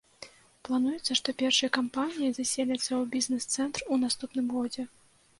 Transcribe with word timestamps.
Плануецца, 0.67 1.11
што 1.19 1.33
першыя 1.41 1.69
кампаніі 1.77 2.31
заселяцца 2.37 2.81
ў 3.01 3.03
бізнес-цэнтр 3.13 3.85
у 3.97 3.99
наступным 4.05 4.47
годзе. 4.55 4.87